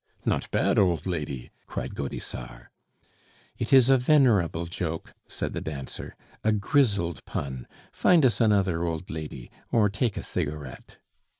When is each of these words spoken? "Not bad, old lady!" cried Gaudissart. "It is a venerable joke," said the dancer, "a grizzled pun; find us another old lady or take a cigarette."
"Not 0.25 0.49
bad, 0.49 0.79
old 0.79 1.05
lady!" 1.05 1.51
cried 1.67 1.93
Gaudissart. 1.93 2.69
"It 3.59 3.71
is 3.71 3.87
a 3.87 3.99
venerable 3.99 4.65
joke," 4.65 5.13
said 5.27 5.53
the 5.53 5.61
dancer, 5.61 6.15
"a 6.43 6.51
grizzled 6.51 7.23
pun; 7.25 7.67
find 7.91 8.25
us 8.25 8.41
another 8.41 8.83
old 8.83 9.11
lady 9.11 9.51
or 9.71 9.89
take 9.91 10.17
a 10.17 10.23
cigarette." 10.23 10.97